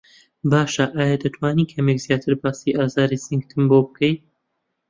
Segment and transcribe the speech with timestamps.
[0.51, 4.13] باشه ئایا دەتوانی کەمێک زیاتر باسی ئازاری سنگتم بۆ بکەی؟